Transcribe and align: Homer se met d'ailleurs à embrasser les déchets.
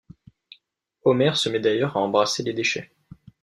Homer 1.03 1.35
se 1.35 1.49
met 1.49 1.59
d'ailleurs 1.59 1.95
à 1.95 1.99
embrasser 1.99 2.41
les 2.41 2.53
déchets. 2.53 2.91